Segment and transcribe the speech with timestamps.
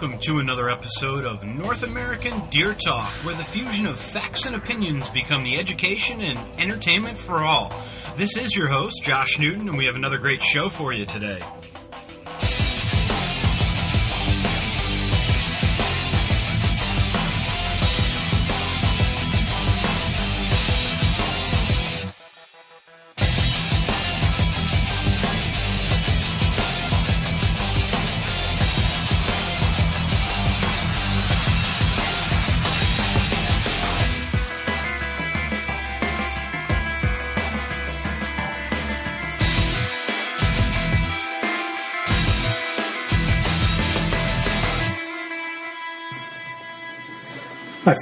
[0.00, 4.56] welcome to another episode of North American Deer Talk, where the fusion of facts and
[4.56, 7.70] opinions become the education and entertainment for all.
[8.16, 11.42] This is your host, Josh Newton, and we have another great show for you today.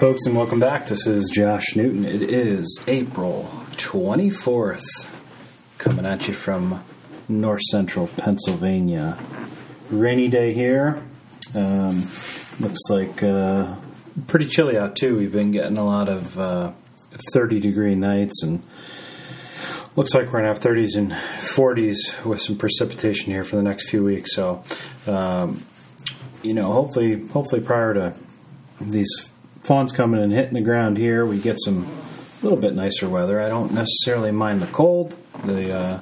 [0.00, 0.86] Folks, and welcome back.
[0.86, 2.04] This is Josh Newton.
[2.04, 4.84] It is April 24th,
[5.78, 6.84] coming at you from
[7.28, 9.18] north central Pennsylvania.
[9.90, 11.02] Rainy day here.
[11.52, 12.02] Um,
[12.60, 13.74] looks like uh,
[14.28, 15.16] pretty chilly out, too.
[15.16, 16.72] We've been getting a lot of uh,
[17.32, 18.62] 30 degree nights, and
[19.96, 23.62] looks like we're going to have 30s and 40s with some precipitation here for the
[23.62, 24.32] next few weeks.
[24.32, 24.62] So,
[25.08, 25.64] um,
[26.42, 28.14] you know, hopefully, hopefully prior to
[28.80, 29.28] these
[29.68, 31.86] fawns coming and hitting the ground here, we get some
[32.40, 33.38] a little bit nicer weather.
[33.38, 35.14] I don't necessarily mind the cold.
[35.44, 36.00] The uh,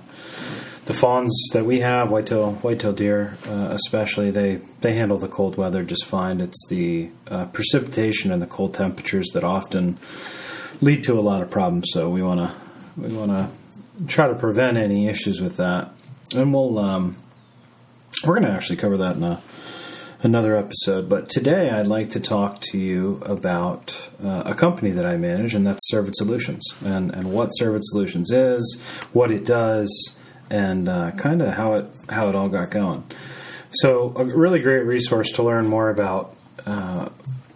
[0.85, 5.57] the fawns that we have, whitetail whitetail deer uh, especially, they they handle the cold
[5.57, 6.41] weather just fine.
[6.41, 9.99] It's the uh, precipitation and the cold temperatures that often
[10.81, 11.89] lead to a lot of problems.
[11.91, 12.55] So we want to
[12.97, 15.91] we want to try to prevent any issues with that,
[16.37, 17.17] and we'll um,
[18.25, 19.43] we're going to actually cover that in a
[20.23, 21.09] another episode.
[21.09, 25.55] But today I'd like to talk to you about uh, a company that I manage,
[25.55, 28.81] and that's Cervid Solutions, and, and what Cervid Solutions is,
[29.13, 30.17] what it does,
[30.51, 33.05] and uh, kind of how it how it all got going.
[33.71, 36.35] So, a really great resource to learn more about
[36.65, 37.09] uh,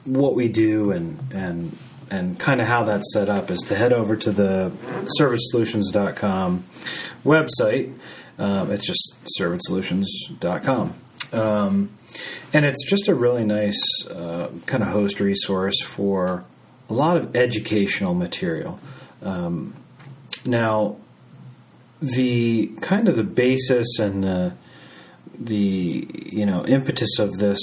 [0.05, 1.77] what we do and and
[2.11, 4.73] and kind of how that's set up is to head over to the
[5.19, 6.65] cervidsolutions.com
[7.25, 7.95] website.
[8.39, 10.95] Um, it's just cervidsolutions.com.
[11.33, 11.91] Um,
[12.53, 16.45] and it's just a really nice uh, kind of host resource for
[16.89, 18.81] a lot of educational material.
[19.23, 19.75] Um,
[20.45, 20.97] now,
[22.01, 24.55] the kind of the basis and the
[25.39, 27.61] the you know impetus of this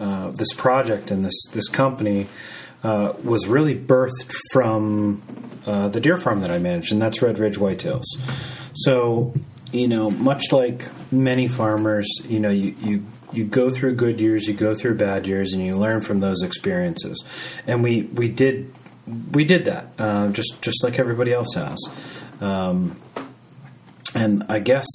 [0.00, 2.26] uh, this project and this this company
[2.82, 5.22] uh, was really birthed from
[5.66, 8.04] uh, the deer farm that I managed, and that's Red Ridge Whitetails.
[8.74, 9.34] So,
[9.70, 14.46] you know, much like many farmers, you know, you, you you go through good years,
[14.46, 17.24] you go through bad years, and you learn from those experiences.
[17.66, 18.72] And we we did
[19.32, 21.78] we did that uh, just just like everybody else has.
[22.40, 23.00] Um,
[24.14, 24.86] and I guess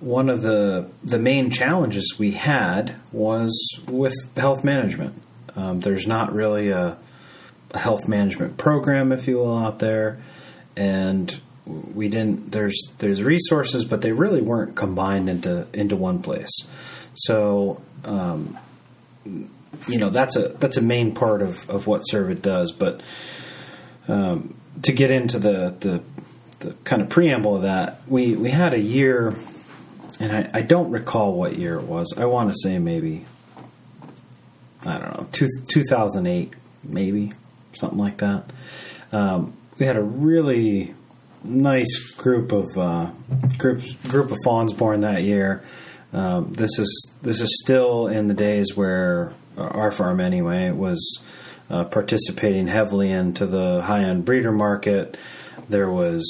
[0.00, 3.52] one of the the main challenges we had was
[3.86, 5.20] with health management.
[5.54, 6.96] Um, there's not really a,
[7.72, 10.20] a health management program, if you will, out there,
[10.76, 12.50] and we didn't.
[12.50, 16.52] There's there's resources, but they really weren't combined into into one place.
[17.14, 18.58] So, um,
[19.24, 22.72] you know, that's a that's a main part of, of what Cervid does.
[22.72, 23.02] But
[24.08, 26.02] um, to get into the, the
[26.60, 29.34] the kind of preamble of that, we we had a year,
[30.20, 32.14] and I, I don't recall what year it was.
[32.16, 33.24] I want to say maybe
[34.86, 37.32] I don't know two, 2008, maybe
[37.74, 38.52] something like that.
[39.12, 40.94] Um, we had a really
[41.44, 43.10] nice group of uh,
[43.58, 45.64] group group of fawns born that year.
[46.12, 51.22] Um, this is this is still in the days where our farm anyway was
[51.70, 55.16] uh, participating heavily into the high end breeder market.
[55.68, 56.24] There was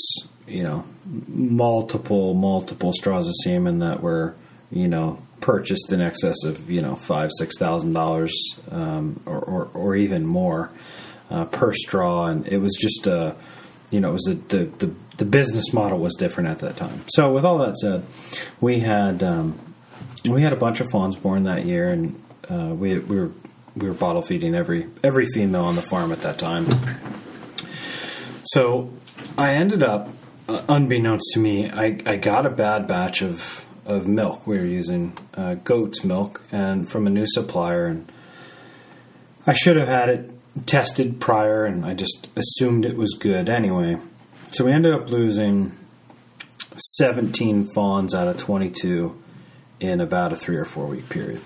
[0.46, 4.34] you know multiple multiple straws of semen that were
[4.70, 8.60] you know purchased in excess of you know five six thousand um, dollars
[9.26, 10.72] or, or even more
[11.30, 13.34] uh, per straw, and it was just a
[13.90, 17.04] you know it was a, the the the business model was different at that time.
[17.08, 18.04] So with all that said,
[18.60, 19.58] we had um,
[20.28, 23.30] we had a bunch of fawns born that year, and uh, we we were
[23.76, 26.66] we were bottle feeding every every female on the farm at that time.
[28.44, 28.92] So
[29.38, 30.10] I ended up,
[30.48, 34.46] uh, unbeknownst to me, I, I got a bad batch of of milk.
[34.46, 38.10] We were using uh, goat's milk and from a new supplier, and
[39.46, 40.30] I should have had it
[40.66, 43.98] tested prior, and I just assumed it was good anyway.
[44.50, 45.72] So we ended up losing
[46.76, 49.21] 17 fawns out of 22
[49.82, 51.40] in about a three or four week period.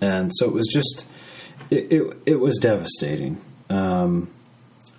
[0.00, 1.06] And so it was just,
[1.70, 3.40] it, it, it was devastating.
[3.70, 4.30] Um,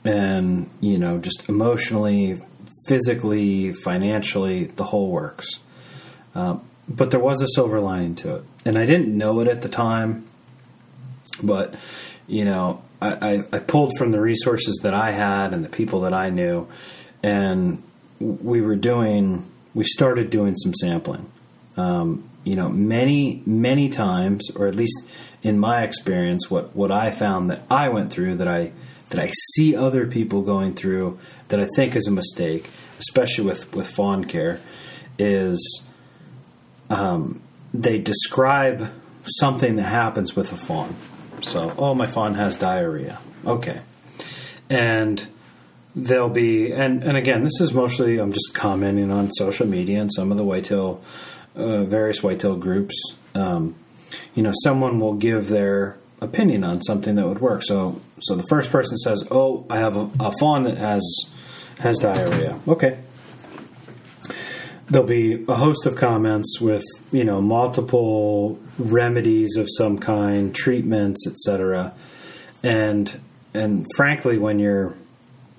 [0.03, 2.41] and, you know, just emotionally,
[2.87, 5.59] physically, financially, the whole works.
[6.33, 8.43] Um, but there was a silver lining to it.
[8.65, 10.27] And I didn't know it at the time.
[11.41, 11.75] But
[12.27, 16.01] you know, I, I, I pulled from the resources that I had and the people
[16.01, 16.67] that I knew,
[17.21, 17.83] and
[18.19, 19.45] we were doing.
[19.73, 21.29] We started doing some sampling.
[21.75, 25.03] Um, you know, many many times, or at least
[25.43, 28.71] in my experience, what what I found that I went through that I
[29.09, 31.19] that I see other people going through
[31.49, 32.69] that I think is a mistake,
[32.99, 34.61] especially with with fawn care,
[35.17, 35.83] is
[36.89, 37.41] um,
[37.73, 38.91] they describe
[39.25, 40.95] something that happens with a fawn.
[41.41, 43.19] So, oh, my fawn has diarrhea.
[43.45, 43.81] Okay,
[44.69, 45.27] and
[45.95, 50.11] they'll be and and again, this is mostly I'm just commenting on social media and
[50.13, 51.01] some of the whitetail,
[51.55, 52.95] uh, various whitetail groups.
[53.33, 53.75] Um,
[54.33, 57.61] you know, someone will give their opinion on something that would work.
[57.63, 61.03] So, so the first person says, "Oh, I have a, a fawn that has
[61.79, 62.99] has diarrhea." Okay,
[64.87, 71.27] there'll be a host of comments with you know multiple remedies of some kind, treatments,
[71.27, 71.93] etc.
[72.63, 73.21] And
[73.53, 74.95] and frankly, when you're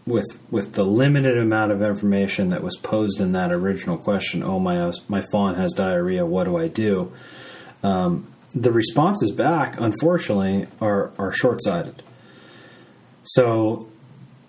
[0.07, 4.59] with with the limited amount of information that was posed in that original question, oh
[4.59, 7.13] my my fawn has diarrhea, what do I do?
[7.83, 12.03] Um, the responses back, unfortunately, are are short sighted.
[13.25, 13.89] So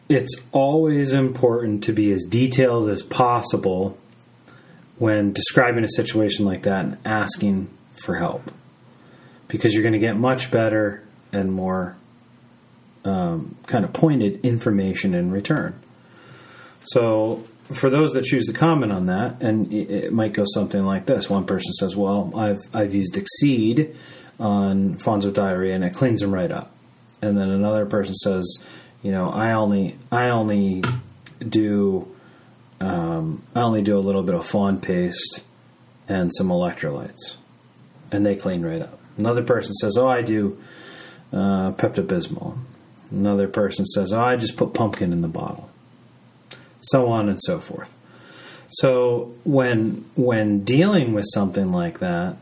[0.10, 3.98] it's always important to be as detailed as possible
[4.98, 7.70] when describing a situation like that and asking
[8.04, 8.52] for help
[9.48, 11.98] because you're going to get much better and more
[13.08, 15.80] um, kind of pointed information in return.
[16.82, 21.06] So, for those that choose to comment on that, and it, might go something like
[21.06, 23.96] this: one person says, "Well, I've I've used Excede
[24.40, 26.72] on with diarrhea, and it cleans them right up,"
[27.22, 28.64] and then another person says,
[29.02, 30.84] "You know, I only I only
[31.48, 32.08] do
[32.80, 35.44] um, I only do a little bit of fawn paste
[36.08, 37.38] and some electrolytes,
[38.12, 39.00] and they clean right up.
[39.18, 40.58] Another person says, "Oh, I do
[41.34, 42.58] uh, Pepto Bismol."
[43.10, 45.70] Another person says, "Oh, I just put pumpkin in the bottle."
[46.82, 47.94] So on and so forth.
[48.70, 52.38] So when when dealing with something like that,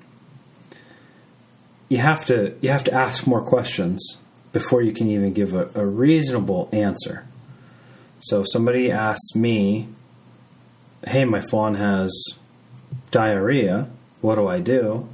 [1.90, 4.18] you have to you have to ask more questions
[4.52, 7.28] before you can even give a, a reasonable answer.
[8.22, 9.90] So if somebody asks me
[11.08, 12.12] hey, my fawn has
[13.12, 13.90] diarrhea.
[14.22, 15.08] What do I do?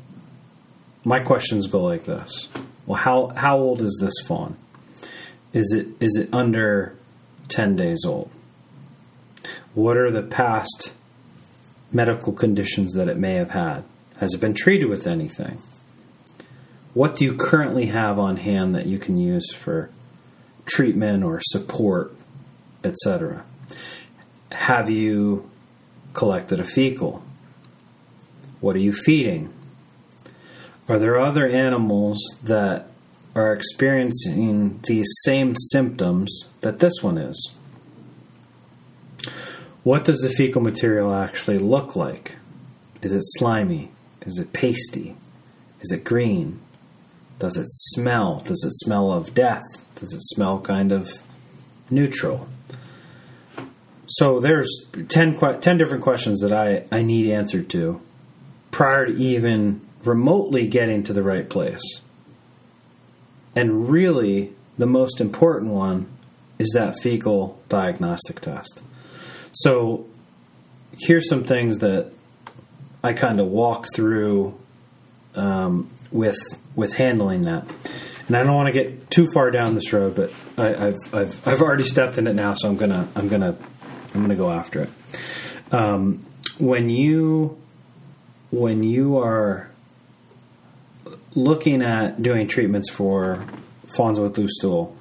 [1.03, 2.47] My questions go like this.
[2.85, 4.55] Well, how, how old is this fawn?
[5.53, 6.95] Is it is it under
[7.49, 8.31] 10 days old?
[9.73, 10.93] What are the past
[11.91, 13.83] medical conditions that it may have had?
[14.17, 15.61] Has it been treated with anything?
[16.93, 19.89] What do you currently have on hand that you can use for
[20.65, 22.15] treatment or support,
[22.83, 23.43] etc.?
[24.51, 25.49] Have you
[26.13, 27.23] collected a fecal?
[28.59, 29.51] What are you feeding?
[30.87, 32.90] Are there other animals that
[33.35, 37.51] are experiencing these same symptoms that this one is?
[39.83, 42.37] What does the fecal material actually look like?
[43.01, 43.91] Is it slimy?
[44.21, 45.15] Is it pasty?
[45.79, 46.59] Is it green?
[47.39, 48.39] Does it smell?
[48.39, 49.63] Does it smell of death?
[49.95, 51.11] Does it smell kind of
[51.89, 52.47] neutral?
[54.05, 54.69] So there's
[55.07, 58.01] 10, 10 different questions that I, I need answered to
[58.69, 62.01] prior to even remotely getting to the right place.
[63.55, 66.07] And really, the most important one
[66.59, 68.81] is that fecal diagnostic test.
[69.51, 70.05] So
[70.91, 72.11] here's some things that
[73.03, 74.57] I kind of walk through
[75.35, 76.37] um, with
[76.75, 77.65] with handling that.
[78.27, 81.47] And I don't want to get too far down this road, but I, have I've
[81.47, 83.57] I've already stepped in it now, so I'm gonna I'm gonna
[84.13, 84.89] I'm to go after it.
[85.73, 86.25] Um,
[86.59, 87.57] when you
[88.51, 89.70] when you are
[91.35, 93.45] looking at doing treatments for
[93.95, 94.95] fawns with loose stool,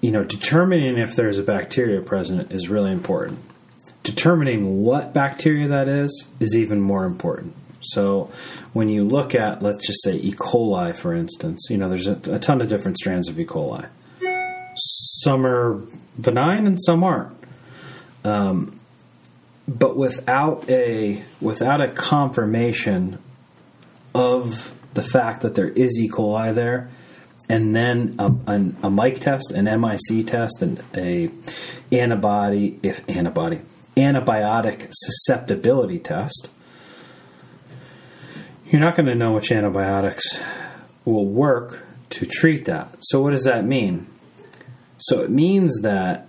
[0.00, 3.40] you know, determining if there's a bacteria present is really important.
[4.02, 7.54] Determining what bacteria that is is even more important.
[7.80, 8.30] So,
[8.72, 10.32] when you look at, let's just say E.
[10.32, 13.44] coli, for instance, you know, there's a, a ton of different strands of E.
[13.44, 13.86] coli.
[14.76, 15.82] Some are
[16.20, 17.36] benign and some aren't.
[18.24, 18.78] Um,
[19.66, 23.18] but without a without a confirmation
[24.14, 26.08] of the fact that there is E.
[26.08, 26.88] coli there,
[27.48, 31.30] and then a, a, mic test, an MIC test, and a
[31.90, 33.60] antibody if antibody
[33.96, 36.50] antibiotic susceptibility test,
[38.66, 40.38] you're not going to know which antibiotics
[41.04, 42.96] will work to treat that.
[43.00, 44.06] So what does that mean?
[44.98, 46.28] So it means that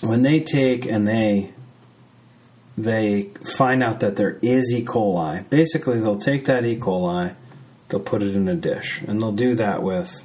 [0.00, 1.52] when they take and they
[2.76, 4.84] they find out that there is E.
[4.84, 6.76] coli, basically they'll take that E.
[6.76, 7.34] coli,
[7.88, 10.24] they'll put it in a dish, and they'll do that with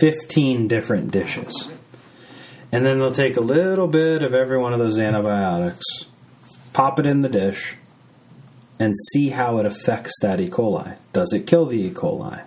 [0.00, 1.68] 15 different dishes.
[2.70, 5.84] And then they'll take a little bit of every one of those antibiotics,
[6.72, 7.76] pop it in the dish,
[8.78, 10.48] and see how it affects that E.
[10.48, 10.96] coli.
[11.12, 11.90] Does it kill the E.
[11.90, 12.42] coli?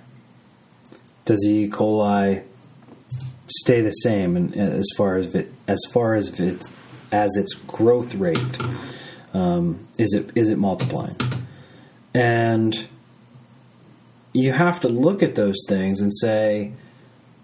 [1.26, 1.70] Does the E.
[1.70, 2.44] coli
[3.48, 6.62] stay the same in, as far as it, as far as it,
[7.12, 8.58] as its growth rate?
[9.34, 11.18] Um, is it is it multiplying?
[12.14, 12.88] And
[14.34, 16.74] you have to look at those things and say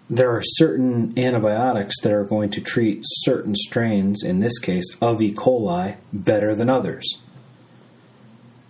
[0.08, 5.22] there are certain antibiotics that are going to treat certain strains, in this case of
[5.22, 5.32] E.
[5.32, 7.20] coli, better than others.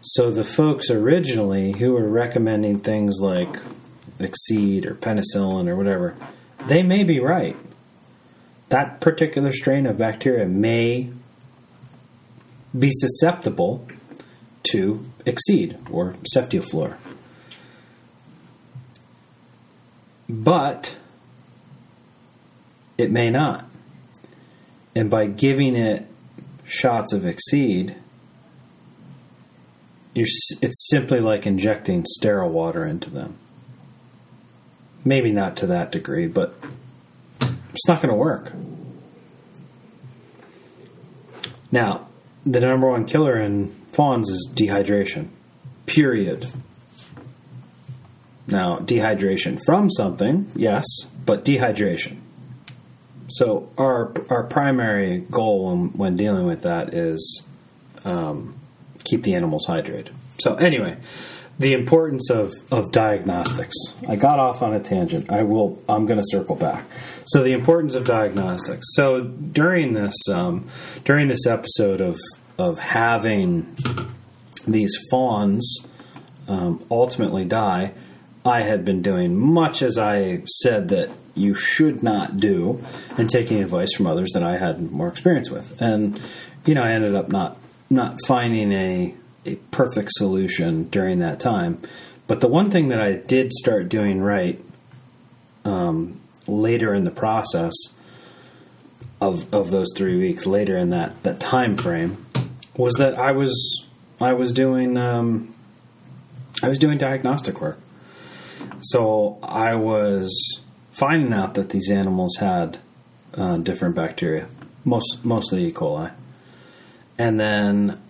[0.00, 3.56] So the folks originally who were recommending things like
[4.20, 6.14] Excede or penicillin or whatever,
[6.66, 7.56] they may be right.
[8.68, 11.10] That particular strain of bacteria may
[12.76, 13.86] be susceptible
[14.70, 16.96] to Excede or Ceftiofur.
[20.28, 20.96] But
[22.96, 23.66] it may not.
[24.96, 26.06] And by giving it
[26.64, 27.96] shots of you're,
[30.14, 33.36] it's simply like injecting sterile water into them.
[35.04, 36.54] Maybe not to that degree, but
[37.74, 38.52] it's not going to work.
[41.72, 42.06] Now,
[42.46, 45.28] the number one killer in fawns is dehydration.
[45.86, 46.52] Period.
[48.46, 50.84] Now, dehydration from something, yes,
[51.24, 52.18] but dehydration.
[53.28, 57.42] So our our primary goal when, when dealing with that is
[58.04, 58.54] um,
[59.02, 60.10] keep the animals hydrated.
[60.38, 60.98] So anyway,
[61.58, 63.76] the importance of, of diagnostics.
[64.08, 65.30] I got off on a tangent.
[65.30, 65.80] I will.
[65.88, 66.84] I'm going to circle back.
[67.26, 68.86] So the importance of diagnostics.
[68.94, 70.68] So during this um,
[71.04, 72.18] during this episode of
[72.58, 73.76] of having
[74.66, 75.86] these fawns
[76.48, 77.94] um, ultimately die,
[78.44, 82.84] I had been doing much as I said that you should not do,
[83.16, 85.80] and taking advice from others that I had more experience with.
[85.80, 86.20] And
[86.64, 87.58] you know, I ended up not
[87.90, 89.14] not finding a
[89.46, 91.80] a perfect solution during that time.
[92.26, 94.60] But the one thing that I did start doing right
[95.64, 97.72] um, later in the process
[99.20, 102.24] of of those three weeks, later in that that time frame,
[102.76, 103.86] was that I was
[104.20, 105.54] I was doing um,
[106.62, 107.78] I was doing diagnostic work.
[108.80, 110.60] So I was
[110.92, 112.78] finding out that these animals had
[113.34, 114.48] uh, different bacteria,
[114.84, 115.72] most mostly E.
[115.72, 116.12] coli,
[117.18, 118.00] and then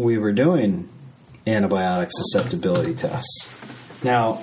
[0.00, 0.88] we were doing
[1.46, 3.54] antibiotic susceptibility tests.
[4.02, 4.42] Now,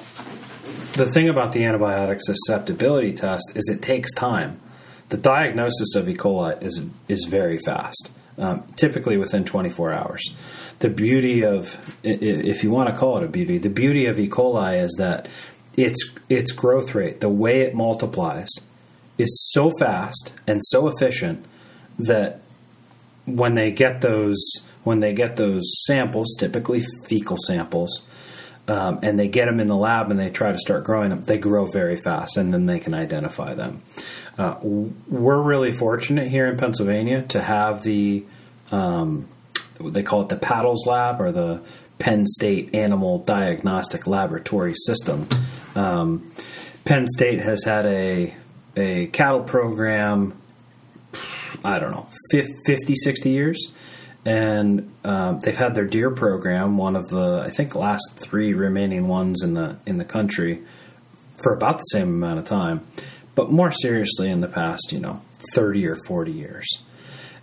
[0.93, 4.59] the thing about the antibiotic susceptibility test is it takes time.
[5.09, 6.15] The diagnosis of E.
[6.15, 10.21] coli is is very fast, um, typically within 24 hours.
[10.79, 14.27] The beauty of, if you want to call it a beauty, the beauty of E.
[14.27, 15.29] coli is that
[15.77, 15.97] its
[16.29, 18.49] its growth rate, the way it multiplies,
[19.17, 21.45] is so fast and so efficient
[21.97, 22.41] that
[23.27, 24.41] when they get those
[24.83, 28.03] when they get those samples, typically fecal samples,
[28.69, 31.23] um, and they get them in the lab and they try to start growing them,
[31.25, 33.81] they grow very fast, and then they can identify them.
[34.37, 38.23] Uh, we're really fortunate here in Pennsylvania to have the
[38.71, 39.27] um,
[39.79, 41.61] they call it the PADLS Lab or the
[41.99, 45.27] Penn State Animal Diagnostic Laboratory System.
[45.75, 46.31] Um,
[46.85, 48.33] Penn State has had a
[48.75, 50.39] a cattle program,
[51.63, 53.71] I don't know, 50, 60 years.
[54.25, 59.07] And um, they've had their deer program, one of the I think last three remaining
[59.07, 60.63] ones in the in the country,
[61.41, 62.85] for about the same amount of time,
[63.35, 65.21] but more seriously in the past, you know,
[65.53, 66.67] thirty or forty years.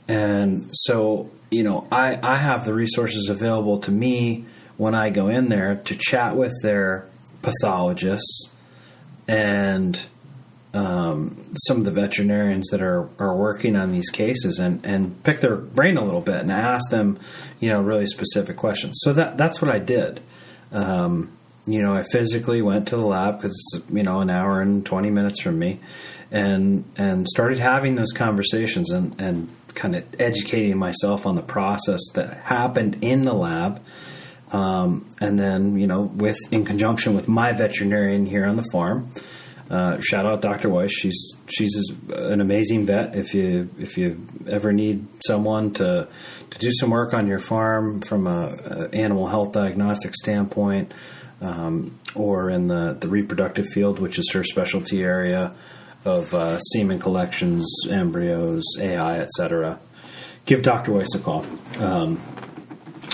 [0.08, 4.44] And so, you know, I, I have the resources available to me
[4.76, 7.08] when I go in there to chat with their
[7.42, 8.50] pathologists
[9.26, 9.98] and
[10.74, 15.40] um, some of the veterinarians that are, are working on these cases and, and pick
[15.40, 17.18] their brain a little bit and ask them,
[17.60, 18.98] you know, really specific questions.
[19.02, 20.20] So that that's what I did.
[20.72, 21.30] Um,
[21.66, 24.84] you know, I physically went to the lab because it's you know an hour and
[24.84, 25.80] twenty minutes from me,
[26.30, 32.00] and and started having those conversations and and kind of educating myself on the process
[32.14, 33.80] that happened in the lab.
[34.52, 39.12] Um, and then, you know, with in conjunction with my veterinarian here on the farm,
[39.70, 40.68] uh, shout out Dr.
[40.68, 40.92] Weiss.
[40.92, 41.74] She's she's
[42.10, 43.14] an amazing vet.
[43.16, 46.06] If you if you ever need someone to
[46.50, 50.92] to do some work on your farm from a, a animal health diagnostic standpoint,
[51.40, 55.54] um, or in the the reproductive field, which is her specialty area
[56.04, 59.78] of uh, semen collections, embryos, AI, etc.
[60.44, 60.92] Give Dr.
[60.92, 61.46] Weiss a call.
[61.78, 62.20] Um,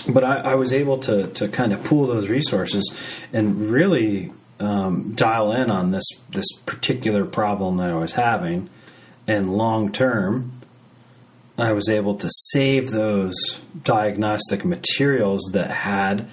[0.08, 2.92] but I, I, was able to to kind of pool those resources
[3.32, 8.68] and really um, dial in on this this particular problem that I was having,
[9.26, 10.52] and long term,
[11.58, 13.34] I was able to save those
[13.82, 16.28] diagnostic materials that had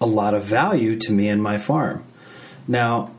[0.00, 2.04] a lot of value to me and my farm.
[2.66, 3.10] Now,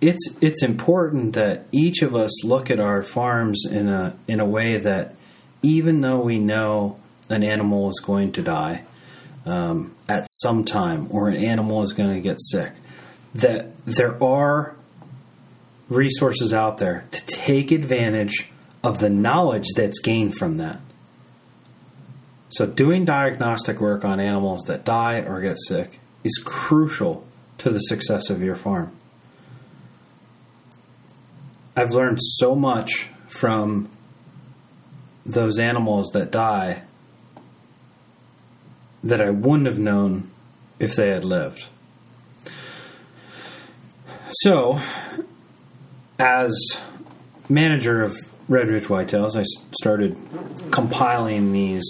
[0.00, 4.46] it's it's important that each of us look at our farms in a in a
[4.46, 5.14] way that
[5.62, 8.82] even though we know an animal is going to die
[9.46, 12.72] um, at some time or an animal is going to get sick,
[13.34, 14.74] that there are
[15.88, 18.50] resources out there to take advantage
[18.82, 20.80] of the knowledge that's gained from that.
[22.50, 27.24] So, doing diagnostic work on animals that die or get sick is crucial
[27.58, 28.92] to the success of your farm.
[31.76, 33.88] I've learned so much from
[35.24, 36.82] those animals that die
[39.04, 40.30] that I wouldn't have known
[40.78, 41.68] if they had lived.
[44.32, 44.80] So,
[46.18, 46.56] as
[47.48, 48.16] manager of
[48.48, 50.16] Red Ridge Whitetails, I started
[50.70, 51.84] compiling these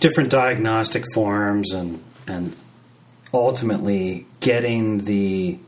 [0.00, 2.56] different diagnostic forms and and
[3.34, 5.58] ultimately getting the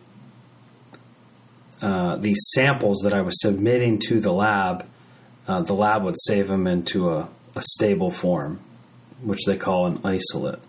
[1.82, 4.86] uh, these samples that I was submitting to the lab,
[5.46, 8.60] uh, the lab would save them into a, a stable form,
[9.20, 10.60] which they call an isolate.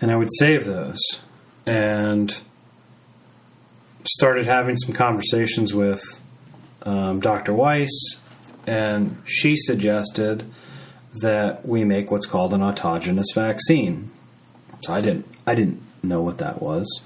[0.00, 0.98] And I would save those
[1.68, 2.40] and
[4.14, 6.02] started having some conversations with
[6.82, 7.52] um, Dr.
[7.52, 7.90] Weiss,
[8.66, 10.44] and she suggested
[11.20, 14.10] that we make what's called an autogenous vaccine.
[14.84, 17.02] So I didn't I didn't know what that was,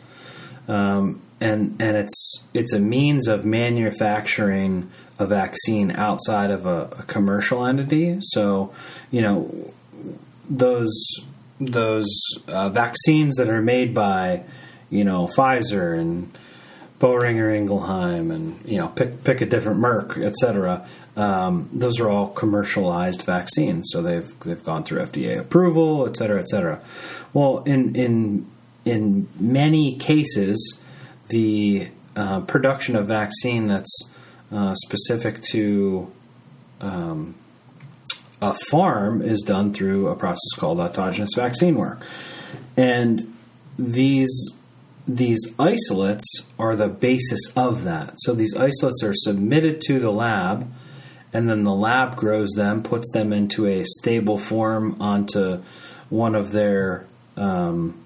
[0.68, 7.02] um, and and it's it's a means of manufacturing a vaccine outside of a, a
[7.04, 8.18] commercial entity.
[8.20, 8.72] So
[9.10, 9.72] you know
[10.50, 10.92] those
[11.60, 12.10] those
[12.48, 14.42] uh, vaccines that are made by
[14.90, 16.36] you know Pfizer and
[17.02, 20.86] Boehringer Ingelheim and you know pick pick a different Merck, etc.
[21.16, 26.80] Um, those are all commercialized vaccines, so they've they've gone through FDA approval, etc., etc.
[27.32, 28.46] Well, in in
[28.84, 30.78] in many cases,
[31.28, 34.08] the uh, production of vaccine that's
[34.52, 36.08] uh, specific to
[36.80, 37.34] um,
[38.40, 42.00] a farm is done through a process called autogenous vaccine work,
[42.76, 43.34] and
[43.76, 44.30] these
[45.06, 46.24] these isolates
[46.58, 48.14] are the basis of that.
[48.18, 50.72] So these isolates are submitted to the lab,
[51.32, 55.62] and then the lab grows them, puts them into a stable form onto
[56.08, 57.98] one of their, um,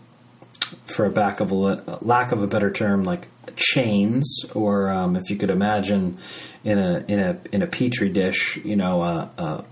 [0.85, 1.54] for a back of a
[2.00, 6.18] lack of a better term, like chains, or um, if you could imagine
[6.64, 9.64] in a in a in a petri dish, you know, a, a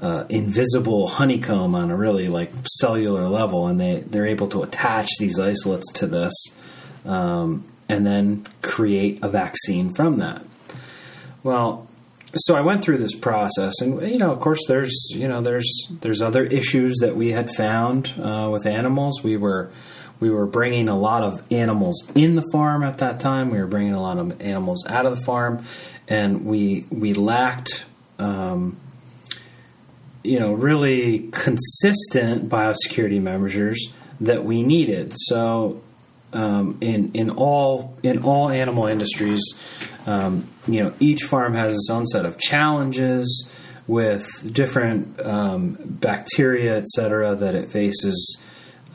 [0.00, 5.08] uh, invisible honeycomb on a really like cellular level, and they they're able to attach
[5.18, 6.32] these isolates to this,
[7.04, 10.42] um, and then create a vaccine from that.
[11.42, 11.86] Well,
[12.34, 15.88] so I went through this process, and you know, of course, there's you know there's
[16.00, 19.22] there's other issues that we had found uh, with animals.
[19.22, 19.70] We were
[20.20, 23.50] we were bringing a lot of animals in the farm at that time.
[23.50, 25.64] We were bringing a lot of animals out of the farm,
[26.08, 27.86] and we we lacked.
[28.18, 28.78] Um,
[30.26, 33.88] you know, really consistent biosecurity measures
[34.20, 35.14] that we needed.
[35.16, 35.82] So,
[36.32, 39.42] um, in in all in all animal industries,
[40.06, 43.48] um, you know, each farm has its own set of challenges
[43.86, 48.38] with different um, bacteria, et cetera, that it faces.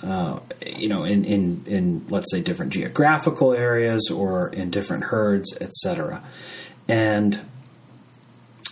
[0.04, 5.56] Uh, you know, in, in, in let's say different geographical areas or in different herds,
[5.62, 6.24] etc.
[6.88, 7.39] And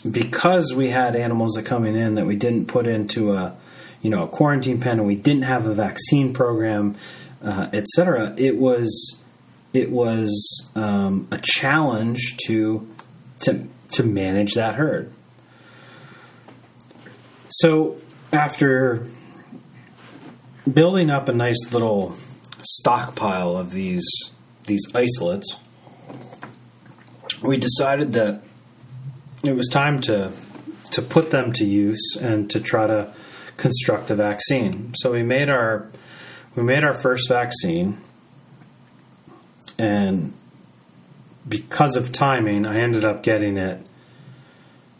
[0.01, 3.55] because we had animals that coming in that we didn't put into a
[4.01, 6.95] you know a quarantine pen and we didn't have a vaccine program,
[7.43, 8.33] uh, etc.
[8.37, 9.17] It was
[9.73, 12.87] it was um, a challenge to
[13.41, 15.11] to to manage that herd.
[17.49, 17.97] So
[18.31, 19.07] after
[20.71, 22.15] building up a nice little
[22.61, 24.07] stockpile of these
[24.65, 25.59] these isolates,
[27.41, 28.43] we decided that
[29.43, 30.31] it was time to
[30.91, 33.13] to put them to use and to try to
[33.57, 34.93] construct a vaccine.
[34.95, 35.89] So we made our
[36.55, 38.01] we made our first vaccine,
[39.77, 40.33] and
[41.47, 43.85] because of timing, I ended up getting it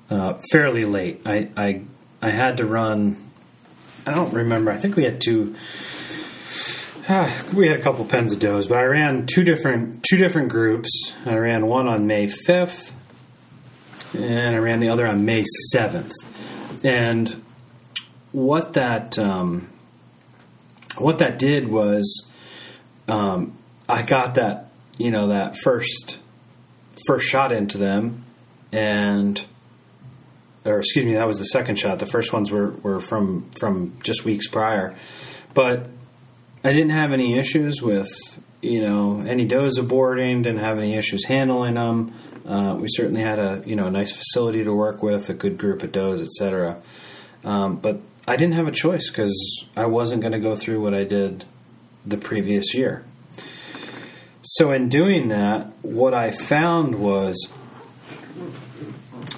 [0.09, 1.21] uh, fairly late.
[1.25, 1.81] I, I
[2.21, 3.31] I had to run.
[4.05, 4.71] I don't remember.
[4.71, 5.55] I think we had two.
[7.07, 10.49] Uh, we had a couple pens of does, but I ran two different two different
[10.49, 11.15] groups.
[11.25, 12.95] I ran one on May fifth,
[14.13, 15.43] and I ran the other on May
[15.73, 16.11] 7th.
[16.83, 17.43] And
[18.31, 19.69] what that um,
[20.97, 22.27] what that did was
[23.07, 26.19] um, I got that you know that first
[27.07, 28.23] first shot into them,
[28.71, 29.43] and
[30.65, 31.99] or excuse me, that was the second shot.
[31.99, 34.95] The first ones were, were from from just weeks prior,
[35.53, 35.87] but
[36.63, 38.09] I didn't have any issues with
[38.61, 40.43] you know any does aborting.
[40.43, 42.13] Didn't have any issues handling them.
[42.45, 45.57] Uh, we certainly had a you know a nice facility to work with, a good
[45.57, 46.81] group of does, etc.
[47.43, 50.93] Um, but I didn't have a choice because I wasn't going to go through what
[50.93, 51.45] I did
[52.05, 53.03] the previous year.
[54.41, 57.47] So in doing that, what I found was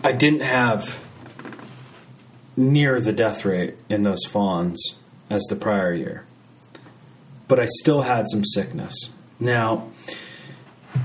[0.03, 1.03] I didn't have
[2.55, 4.95] near the death rate in those fawns
[5.29, 6.25] as the prior year.
[7.47, 8.95] But I still had some sickness.
[9.39, 9.89] Now,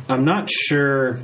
[0.09, 1.21] I'm not sure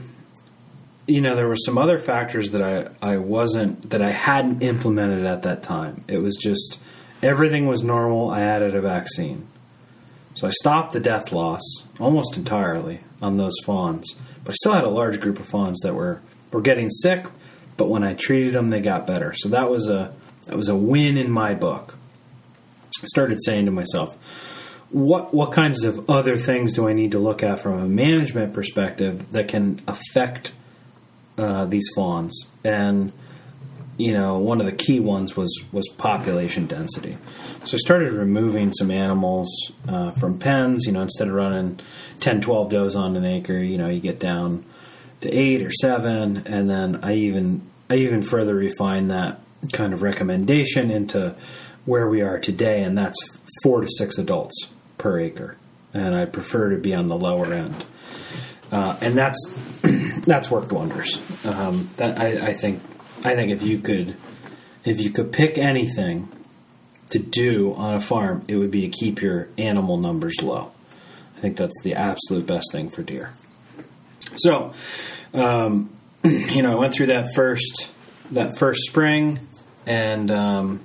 [1.06, 5.26] you know there were some other factors that I, I wasn't that I hadn't implemented
[5.26, 6.04] at that time.
[6.08, 6.78] It was just
[7.22, 8.30] everything was normal.
[8.30, 9.48] I added a vaccine.
[10.34, 11.60] So I stopped the death loss
[12.00, 14.14] almost entirely on those fawns.
[14.44, 16.20] But I still had a large group of fawns that were,
[16.52, 17.26] were getting sick,
[17.76, 19.32] but when I treated them they got better.
[19.34, 20.14] So that was a
[20.46, 21.96] that was a win in my book.
[23.02, 24.16] I started saying to myself,
[24.90, 28.52] what what kinds of other things do I need to look at from a management
[28.52, 30.52] perspective that can affect
[31.42, 32.50] uh, these fawns?
[32.64, 33.12] And
[33.98, 37.16] you know, one of the key ones was was population density.
[37.64, 39.48] So I started removing some animals
[39.86, 40.84] uh, from pens.
[40.86, 41.78] You know, instead of running
[42.20, 44.64] 10, 12 does on an acre, you know, you get down
[45.20, 49.40] to eight or seven, and then I even I even further refined that
[49.72, 51.34] kind of recommendation into
[51.84, 53.18] where we are today, and that's
[53.62, 55.56] four to six adults per acre,
[55.94, 57.84] and I prefer to be on the lower end,
[58.70, 59.38] uh, and that's
[60.24, 61.20] that's worked wonders.
[61.44, 62.82] Um, that I, I think
[63.24, 64.16] I think if you could
[64.84, 66.28] if you could pick anything
[67.10, 70.72] to do on a farm, it would be to keep your animal numbers low.
[71.36, 73.34] I think that's the absolute best thing for deer.
[74.36, 74.72] So,
[75.34, 75.90] um,
[76.24, 77.90] you know, I went through that first
[78.30, 79.40] that first spring,
[79.86, 80.80] and um,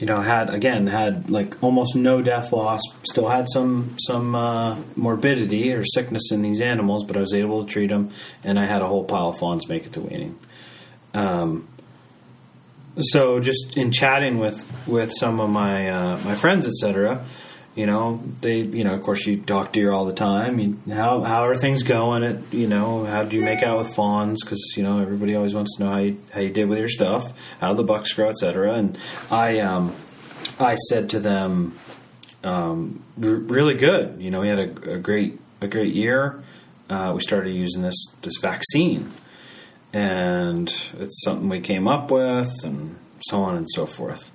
[0.00, 2.80] you know, had again had like almost no death loss.
[3.02, 7.64] Still had some some uh, morbidity or sickness in these animals, but I was able
[7.64, 8.10] to treat them,
[8.42, 10.38] and I had a whole pile of fawns make it to weaning.
[11.12, 11.68] Um,
[12.98, 17.22] so just in chatting with with some of my uh, my friends, etc.
[17.74, 20.58] You know, they you know, of course, you talk to deer all the time.
[20.58, 22.24] You, how how are things going?
[22.24, 24.42] At you know, how do you make out with fawns?
[24.42, 26.88] Because you know, everybody always wants to know how you how you did with your
[26.88, 28.74] stuff, how the bucks grow, etc.
[28.74, 28.98] And
[29.30, 29.94] I um,
[30.58, 31.78] I said to them,
[32.42, 34.20] um, r- really good.
[34.20, 36.42] You know, we had a, a great a great year.
[36.88, 39.12] Uh, we started using this this vaccine
[39.92, 42.96] and it's something we came up with, and
[43.28, 44.32] so on and so forth.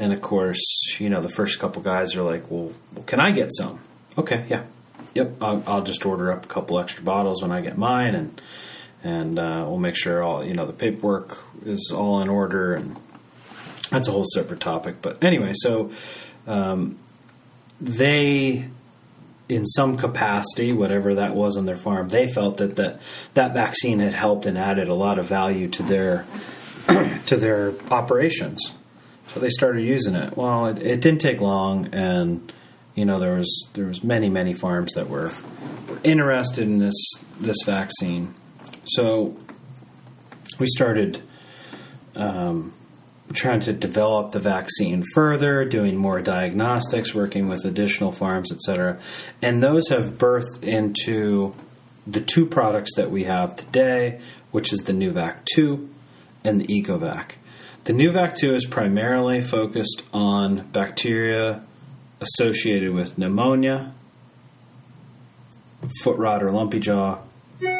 [0.00, 2.72] And of course, you know, the first couple guys are like, "Well,
[3.04, 3.80] can I get some?"
[4.16, 4.64] Okay, yeah,
[5.14, 5.34] yep.
[5.42, 8.40] I'll, I'll, just order up a couple extra bottles when I get mine, and
[9.04, 12.96] and uh, we'll make sure all you know the paperwork is all in order, and
[13.90, 15.02] that's a whole separate topic.
[15.02, 15.92] But anyway, so
[16.46, 16.98] um,
[17.78, 18.70] they
[19.50, 22.98] in some capacity, whatever that was on their farm, they felt that the,
[23.34, 26.24] that vaccine had helped and added a lot of value to their
[27.26, 28.72] to their operations.
[29.32, 30.36] So they started using it.
[30.36, 32.52] Well, it, it, didn't take long, and
[32.94, 35.30] you know there was there was many many farms that were,
[35.88, 36.96] were interested in this
[37.40, 38.34] this vaccine.
[38.84, 39.36] So
[40.58, 41.22] we started.
[42.16, 42.74] Um,
[43.32, 48.98] trying to develop the vaccine further, doing more diagnostics, working with additional farms, etc.
[49.40, 51.54] And those have birthed into
[52.06, 55.88] the two products that we have today, which is the Nuvac 2
[56.44, 57.32] and the Ecovac.
[57.90, 61.64] The Nuvac 2 is primarily focused on bacteria
[62.20, 63.92] associated with pneumonia,
[66.00, 67.18] foot rot or lumpy jaw,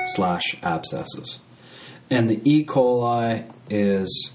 [0.06, 1.38] slash abscesses.
[2.10, 2.64] And the E.
[2.64, 4.32] coli is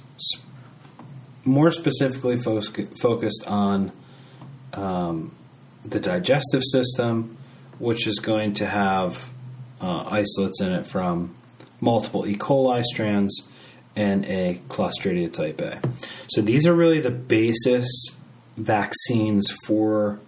[1.44, 2.62] more specifically fo-
[3.02, 3.92] focused on
[4.72, 5.36] um,
[5.84, 7.36] the digestive system,
[7.80, 9.30] which is going to have
[9.82, 11.36] uh, isolates in it from
[11.82, 12.38] multiple E.
[12.38, 13.50] coli strands
[13.96, 15.80] and a Clostridia type A.
[16.28, 17.88] So these are really the basis
[18.58, 20.20] vaccines for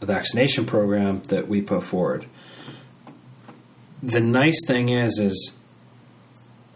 [0.00, 2.26] a vaccination program that we put forward.
[4.02, 5.56] The nice thing is, is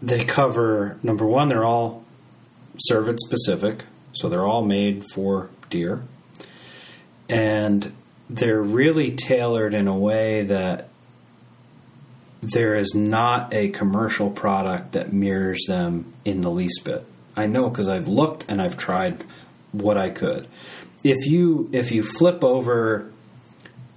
[0.01, 2.05] they cover number one, they're all
[2.89, 6.03] cervid specific, so they're all made for deer.
[7.29, 7.93] And
[8.29, 10.89] they're really tailored in a way that
[12.41, 17.05] there is not a commercial product that mirrors them in the least bit.
[17.35, 19.23] I know because I've looked and I've tried
[19.71, 20.47] what I could.
[21.03, 23.11] If you if you flip over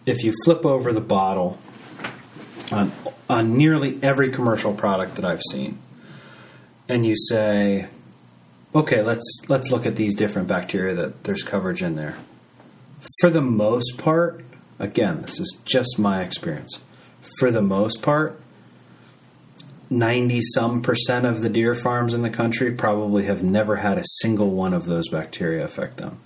[0.07, 1.59] if you flip over the bottle
[2.73, 2.93] on
[3.29, 5.79] on nearly every commercial product that I've seen,
[6.89, 7.87] and you say,
[8.75, 12.17] okay, let's let's look at these different bacteria that there's coverage in there.
[13.21, 14.45] For the most part,
[14.79, 16.81] again, this is just my experience.
[17.41, 18.39] For the most part,
[19.89, 24.05] 90 some percent of the deer farms in the country probably have never had a
[24.21, 26.19] single one of those bacteria affect them.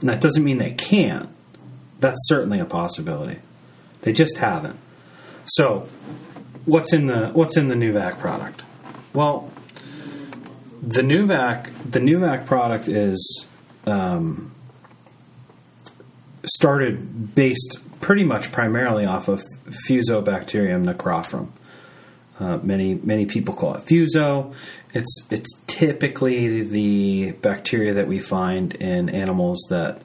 [0.00, 1.30] And that doesn't mean they can't.
[2.00, 3.40] That's certainly a possibility.
[4.02, 4.78] They just haven't.
[5.46, 5.88] So,
[6.66, 8.60] what's in the what's in the Nuvac product?
[9.14, 9.50] Well,
[10.82, 13.46] the Nuvac the Nuvac product is
[13.86, 14.54] um,
[16.44, 19.44] started based pretty much primarily off of
[19.86, 21.48] Fusobacterium necrophorum.
[22.38, 24.54] Uh, many many people call it fuso.
[24.94, 30.00] It's it's typically the bacteria that we find in animals that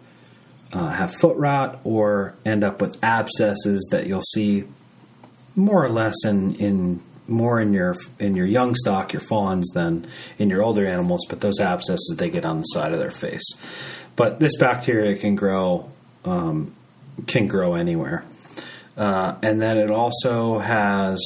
[0.73, 4.65] uh, have foot rot or end up with abscesses that you'll see
[5.55, 10.05] more or less in in more in your in your young stock, your fawns, than
[10.37, 11.25] in your older animals.
[11.29, 13.47] But those abscesses they get on the side of their face.
[14.17, 15.89] But this bacteria can grow
[16.25, 16.75] um,
[17.27, 18.25] can grow anywhere,
[18.97, 21.19] uh, and then it also has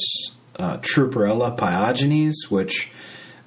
[0.56, 2.90] uh, Trueperella pyogenes, which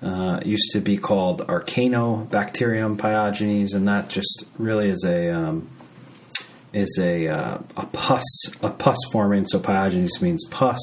[0.01, 5.69] uh, used to be called Arcanobacterium pyogenes, and that just really is a um,
[6.73, 8.23] is a uh, a pus
[8.61, 9.45] a pus forming.
[9.45, 10.79] So pyogenes means pus.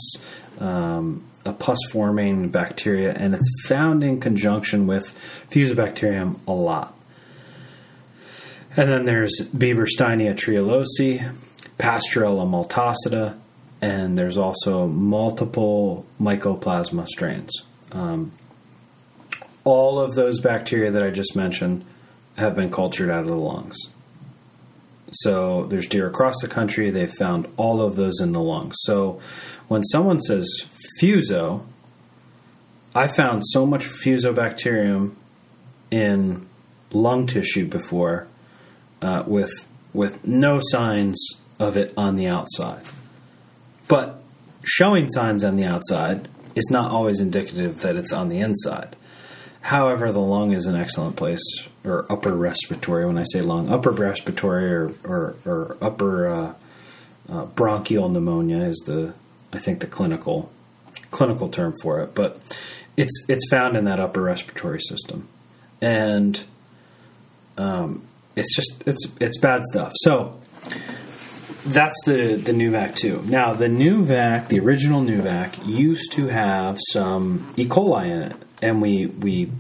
[0.59, 5.15] Um, a pus forming bacteria, and it's found in conjunction with
[5.51, 6.95] Fusobacterium a lot.
[8.77, 11.35] And then there's Bibersteinia trehalosi,
[11.81, 13.39] Pasteurella multocida,
[13.81, 17.51] and there's also multiple mycoplasma strains.
[17.91, 18.33] Um,
[19.65, 21.85] all of those bacteria that I just mentioned
[22.37, 23.77] have been cultured out of the lungs.
[25.13, 28.77] So there's deer across the country, they've found all of those in the lungs.
[28.81, 29.19] So
[29.67, 30.47] when someone says
[31.01, 31.65] fuso,
[32.95, 35.15] I found so much fusobacterium
[35.91, 36.47] in
[36.93, 38.29] lung tissue before
[39.01, 39.51] uh, with
[39.93, 42.83] with no signs of it on the outside.
[43.87, 44.21] But
[44.65, 48.97] showing signs on the outside is not always indicative that it's on the inside.
[49.63, 51.43] However, the lung is an excellent place,
[51.85, 53.05] or upper respiratory.
[53.07, 56.55] When I say lung, upper respiratory or or, or upper uh,
[57.31, 59.13] uh, bronchial pneumonia is the
[59.53, 60.51] I think the clinical
[61.11, 62.15] clinical term for it.
[62.15, 62.41] But
[62.97, 65.29] it's it's found in that upper respiratory system,
[65.83, 66.43] and
[67.59, 68.03] um,
[68.37, 69.93] it's just it's it's bad stuff.
[69.97, 70.41] So
[71.65, 73.23] that's the the Nuvac two.
[73.27, 77.67] Now the Nuvac, the original Nuvac, used to have some E.
[77.67, 79.51] coli in it, and we we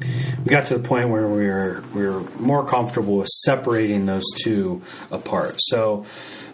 [0.45, 4.25] we got to the point where we were we were more comfortable with separating those
[4.43, 5.57] two apart.
[5.59, 6.07] So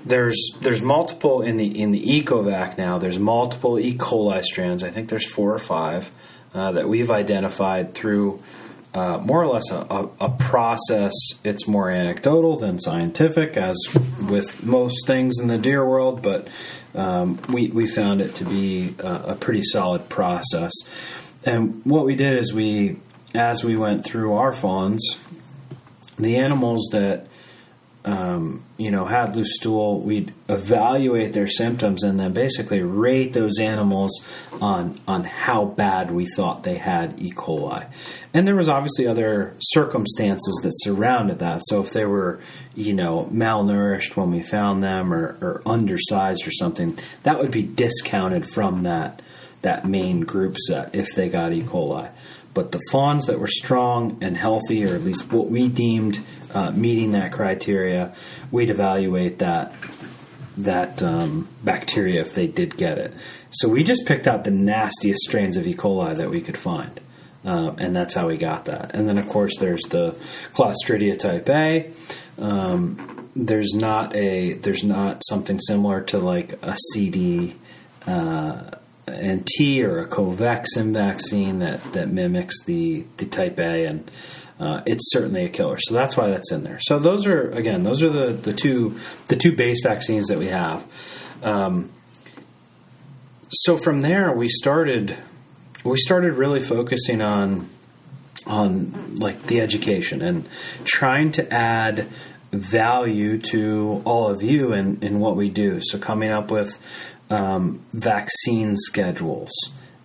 [0.04, 2.98] there's there's multiple in the in the Ecovac now.
[2.98, 3.96] There's multiple E.
[3.96, 4.82] coli strands.
[4.82, 6.10] I think there's four or five
[6.54, 8.42] uh, that we've identified through
[8.96, 11.12] uh, more or less a, a, a, process.
[11.44, 13.76] It's more anecdotal than scientific, as
[14.26, 16.48] with most things in the deer world, but
[16.94, 20.72] um, we, we found it to be a, a, pretty solid process.
[21.44, 22.96] And what we did is we,
[23.34, 25.06] as we went through our fawns,
[26.18, 27.26] the animals that
[28.06, 33.58] um, you know, had loose stool, we'd evaluate their symptoms and then basically rate those
[33.58, 34.12] animals
[34.60, 37.32] on on how bad we thought they had E.
[37.32, 37.86] coli.
[38.32, 41.62] And there was obviously other circumstances that surrounded that.
[41.64, 42.40] So if they were,
[42.74, 47.62] you know, malnourished when we found them or, or undersized or something, that would be
[47.62, 49.20] discounted from that
[49.62, 51.60] that main group set if they got E.
[51.60, 52.08] coli.
[52.54, 56.20] But the fawns that were strong and healthy, or at least what we deemed
[56.56, 58.14] uh, meeting that criteria,
[58.50, 59.74] we'd evaluate that
[60.56, 63.12] that um, bacteria if they did get it.
[63.50, 65.74] So we just picked out the nastiest strains of E.
[65.74, 66.98] coli that we could find.
[67.44, 68.94] Uh, and that's how we got that.
[68.94, 70.16] And then, of course, there's the
[70.54, 71.92] Clostridia type A.
[72.38, 77.54] Um, there's not a there's not something similar to like a CD
[78.06, 78.70] uh,
[79.06, 84.10] and T or a Covexin vaccine that, that mimics the, the type A, and
[84.58, 85.78] uh, it's certainly a killer.
[85.78, 86.78] So that's why that's in there.
[86.80, 90.48] So those are again, those are the, the two the two base vaccines that we
[90.48, 90.86] have.
[91.42, 91.90] Um,
[93.50, 95.16] so from there, we started
[95.84, 97.68] we started really focusing on
[98.46, 100.48] on like the education and
[100.84, 102.08] trying to add
[102.52, 105.80] value to all of you in, in what we do.
[105.82, 106.78] So coming up with
[107.30, 109.50] um, vaccine schedules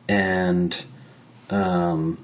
[0.07, 0.83] and
[1.49, 2.17] um,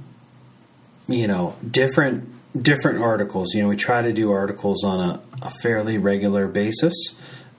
[1.08, 2.30] you know different
[2.62, 3.54] different articles.
[3.54, 6.94] You know, we try to do articles on a, a fairly regular basis.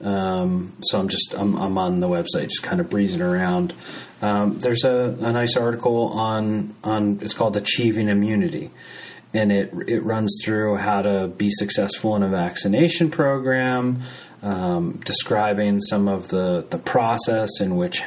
[0.01, 3.73] Um, so I'm just I'm, I'm, on the website, just kind of breezing around.
[4.21, 8.71] Um, there's a, a, nice article on on it's called achieving immunity,
[9.33, 14.03] and it it runs through how to be successful in a vaccination program,
[14.41, 18.01] um, describing some of the the process in which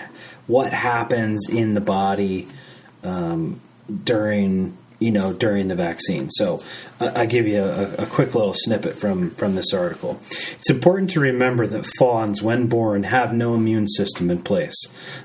[0.47, 2.49] what happens in the body
[3.05, 3.61] um,
[4.05, 6.31] during you know during the vaccine.
[6.31, 6.63] So
[7.01, 10.21] I, give you a, a, quick little snippet from from this article.
[10.31, 14.77] It's important to remember that fawns, when born, have no immune system in place.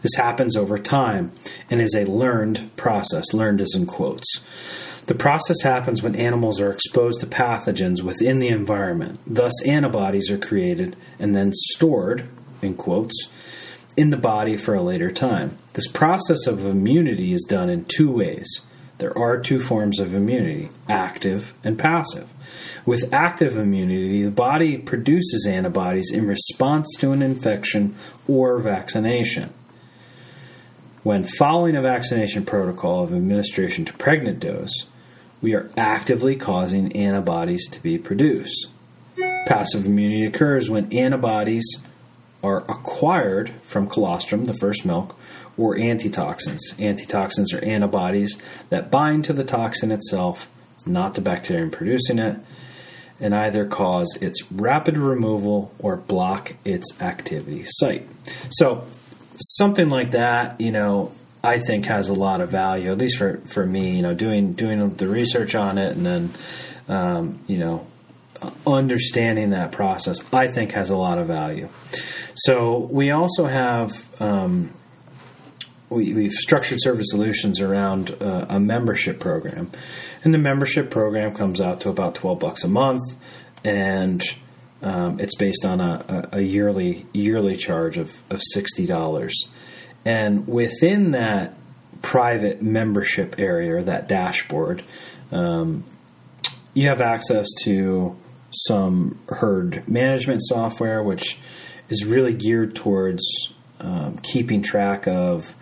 [0.02, 1.32] This happens over time
[1.70, 3.34] and is a learned process.
[3.34, 4.42] Learned is in quotes.
[5.08, 9.22] The process happens when animals are exposed to pathogens within the environment.
[9.26, 12.28] Thus, antibodies are created and then stored,
[12.62, 13.30] in quotes,
[13.96, 15.58] in the body for a later time.
[15.74, 18.48] This process of immunity is done in two ways.
[18.98, 22.28] There are two forms of immunity active and passive.
[22.86, 27.96] With active immunity, the body produces antibodies in response to an infection
[28.28, 29.54] or vaccination.
[31.04, 34.86] When following a vaccination protocol of administration to pregnant does,
[35.42, 38.68] we are actively causing antibodies to be produced.
[39.48, 41.66] Passive immunity occurs when antibodies
[42.44, 45.18] are acquired from colostrum, the first milk,
[45.58, 46.74] or antitoxins.
[46.80, 48.38] Antitoxins are antibodies
[48.70, 50.50] that bind to the toxin itself,
[50.86, 52.40] not the bacterium producing it,
[53.20, 58.08] and either cause its rapid removal or block its activity site.
[58.52, 58.86] So,
[59.38, 61.12] something like that, you know,
[61.44, 63.96] I think has a lot of value, at least for, for me.
[63.96, 66.34] You know, doing doing the research on it and then
[66.88, 67.88] um, you know
[68.66, 71.70] understanding that process, I think has a lot of value.
[72.36, 74.74] So we also have um,
[75.90, 79.72] we, have structured Cervid Solutions around uh, a membership program,
[80.24, 83.16] and the membership program comes out to about twelve bucks a month,
[83.64, 84.22] and
[84.82, 89.48] um, it's based on a, a, yearly yearly charge of, of sixty dollars.
[90.08, 91.54] And within that
[92.02, 94.82] private membership area, or that dashboard,
[95.34, 95.84] um,
[96.74, 98.16] you have access to
[98.52, 101.38] some herd management software, which
[101.90, 103.22] is really geared towards
[103.82, 105.54] um, keeping track of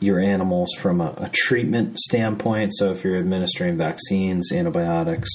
[0.00, 2.74] your animals from a, a, treatment standpoint.
[2.74, 5.30] So, if you're administering vaccines, antibiotics,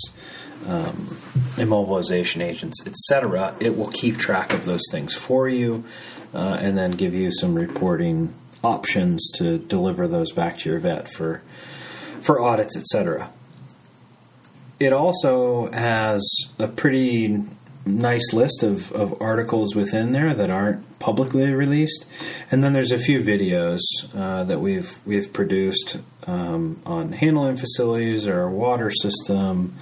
[0.68, 1.18] um,
[1.56, 5.84] immobilization agents, etc., it will keep track of those things for you
[6.34, 11.08] uh, and then give you some reporting options to deliver those back to your vet
[11.10, 11.42] for
[12.22, 13.30] for audits, etc.
[14.80, 17.44] It also has a pretty
[17.86, 22.08] nice list of, of articles within there that aren't publicly released,
[22.52, 23.80] and then there's a few videos
[24.16, 29.76] uh, that we've we've produced um, on handling facilities or water system,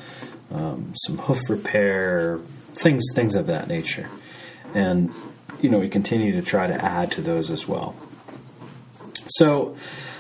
[0.52, 2.40] um, some hoof repair,
[2.74, 4.10] things things of that nature,
[4.74, 5.14] and
[5.64, 7.96] you know, we continue to try to add to those as well.
[9.28, 9.78] So,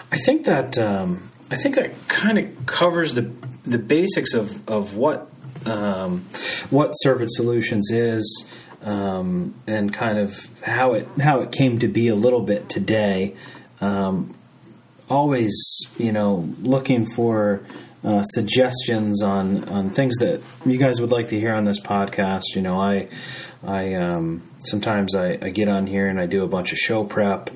[0.09, 3.29] I think that um, I think that kind of covers the
[3.65, 5.29] the basics of of what
[5.65, 6.21] um,
[6.69, 8.45] what Cervid Solutions is.
[8.81, 13.33] Um, and kind of how it how it came to be a little bit today.
[13.79, 14.35] Um,
[15.09, 15.53] always,
[15.97, 17.61] you know, looking for
[18.03, 22.55] uh, suggestions on on things that you guys would like to hear on this podcast.
[22.55, 23.07] You know, I
[23.63, 27.05] I um, sometimes I, I, get on here and I do a bunch of show
[27.05, 27.49] prep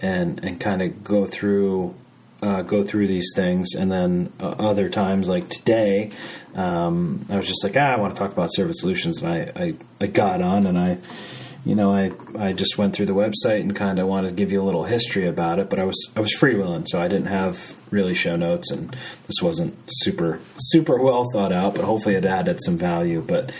[0.00, 1.94] and and kind of go through
[2.42, 6.10] uh, go through these things, and then uh, other times like today,
[6.54, 9.52] um, I was just like, ah, I want to talk about Cervid Solutions, and I,
[9.56, 10.98] I, I got on and I.
[11.64, 14.52] You know, I, I just went through the website and kind of wanted to give
[14.52, 17.26] you a little history about it, but I was I was freewheeling, so I didn't
[17.26, 18.96] have really show notes, and
[19.26, 21.74] this wasn't super super well thought out.
[21.74, 23.20] But hopefully, it added some value.
[23.20, 23.52] But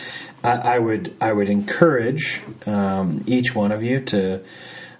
[0.43, 4.43] I, I would I would encourage um, each one of you to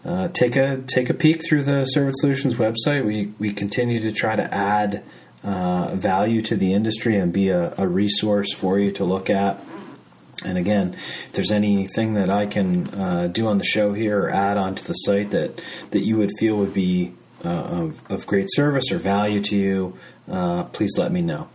[0.09, 3.05] uh, take a take a peek through the Cervid Solutions website.
[3.05, 5.05] We we continue to try to add
[5.45, 9.63] uh, value to the industry and be a, a, resource for you to look at.
[10.45, 14.31] And again, if there's anything that I can uh, do on the show here or
[14.31, 17.13] add onto the site that that you would feel would be
[17.45, 19.97] uh, of, of, great service or value to you,
[20.29, 21.49] uh, please let me know.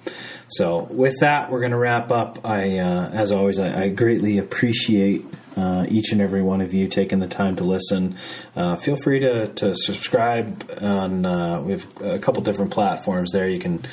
[0.48, 2.46] So, with that, we're going to wrap up.
[2.46, 5.26] I, uh, as always, I, I greatly appreciate
[5.56, 8.16] uh, each and every one of you taking the time to listen.
[8.56, 11.26] Uh, feel free to, to subscribe on.
[11.26, 13.48] Uh, we have a couple different platforms there.
[13.50, 13.86] You can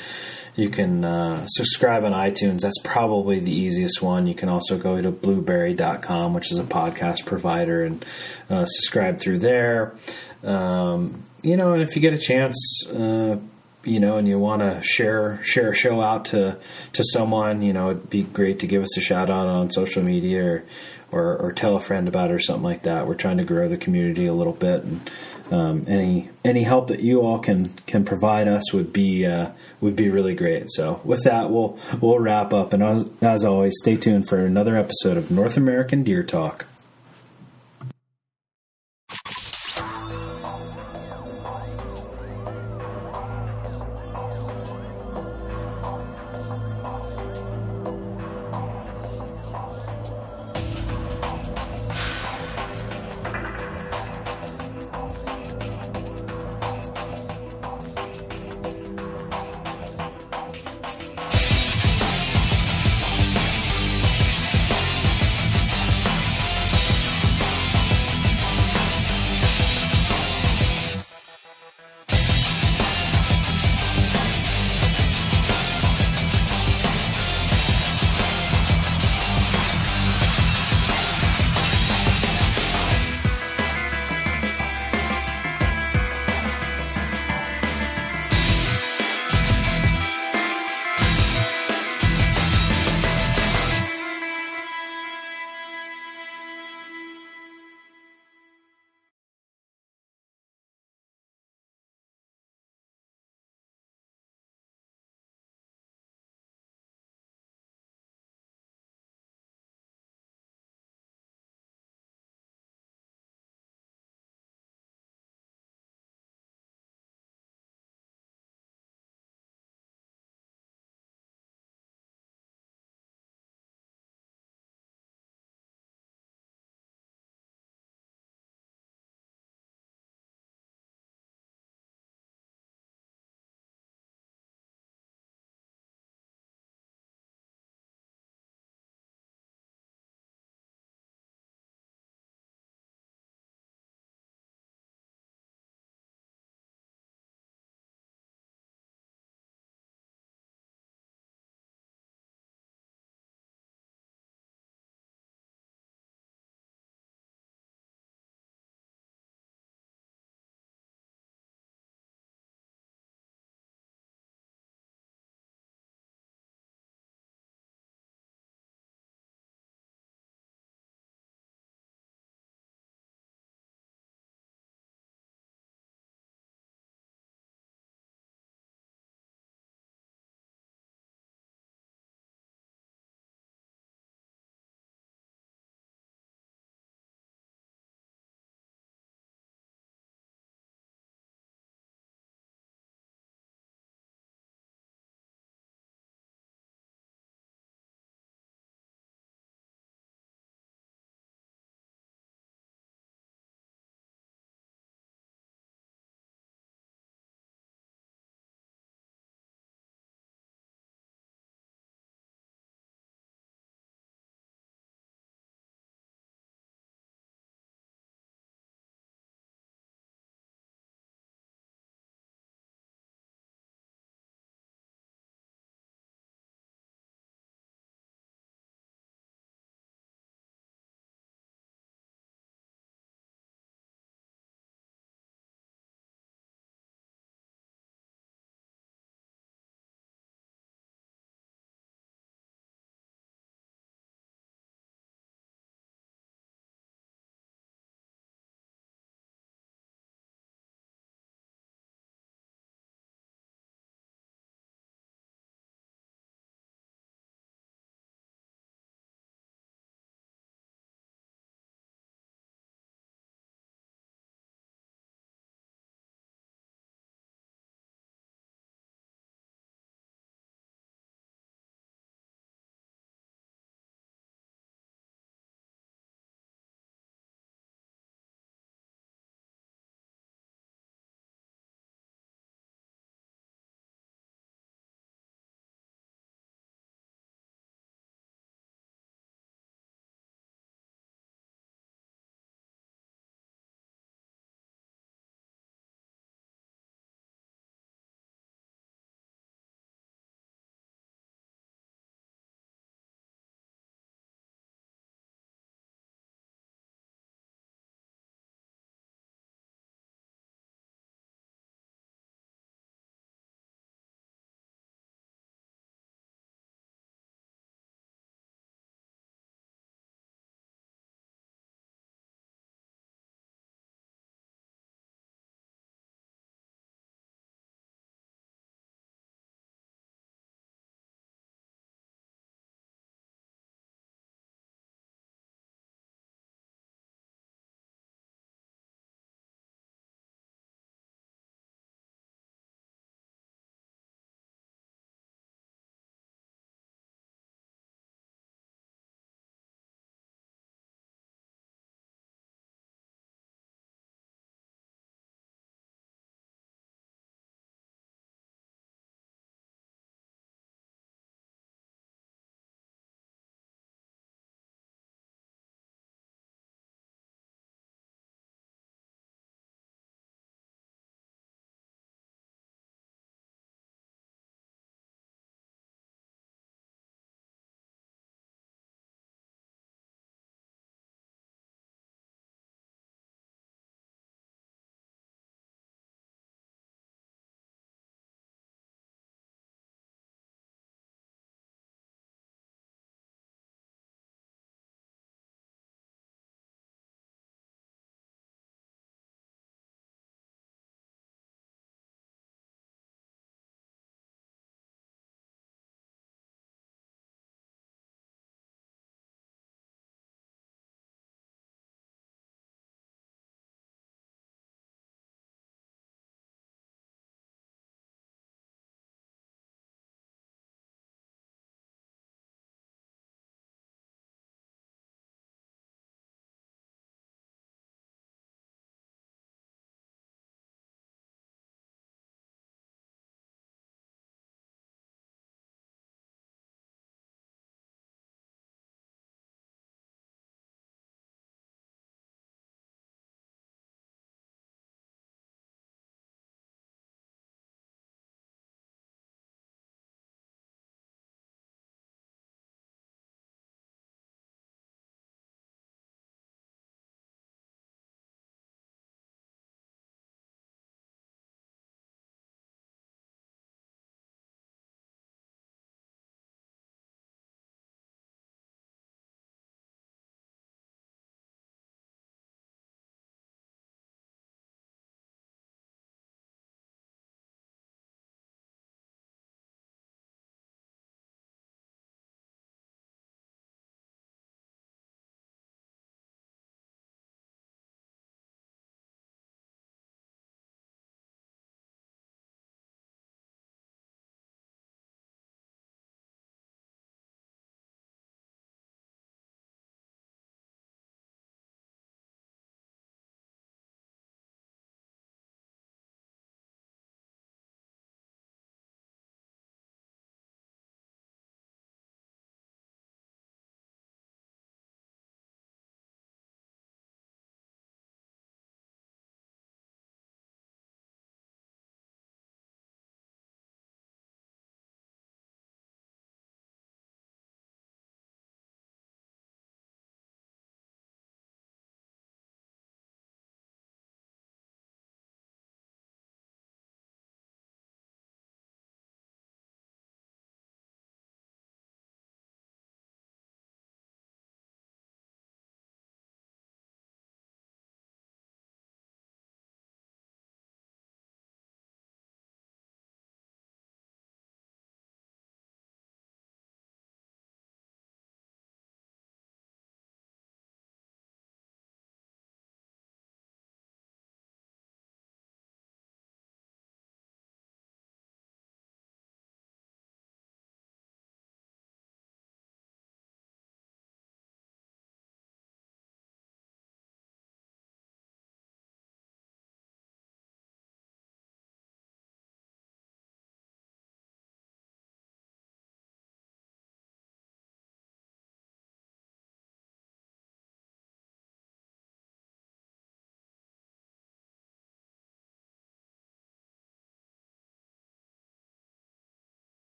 [0.55, 2.61] you can uh, subscribe on iTunes.
[2.61, 4.27] That's probably the easiest one.
[4.27, 8.05] You can also go to blubrry.com, which is a podcast provider, and
[8.49, 9.95] uh, subscribe through there.
[10.43, 13.37] Um, you know, and if you get a chance, uh,
[13.83, 16.57] you know, and you want to share share a show out to
[16.93, 20.03] to someone, you know, it'd be great to give us a shout out on social
[20.03, 20.65] media or
[21.11, 23.07] or, or tell a friend about it or something like that.
[23.07, 25.09] We're trying to grow the community a little bit, and
[25.51, 29.95] um, any any help that you all can can provide us would be uh, would
[29.95, 30.69] be really great.
[30.71, 34.75] So with that, we'll we'll wrap up, and as, as always, stay tuned for another
[34.75, 36.65] episode of North American Deer Talk.